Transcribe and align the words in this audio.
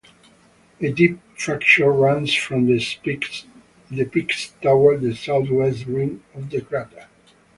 A 0.79 0.91
deep 0.91 1.19
fracture 1.37 1.91
runs 1.91 2.33
from 2.33 2.65
the 2.65 2.83
peaks 3.03 3.45
toward 4.59 5.01
the 5.01 5.13
southwest 5.15 5.85
rim 5.85 6.23
of 6.33 6.49
the 6.49 6.61
crater. 6.61 7.05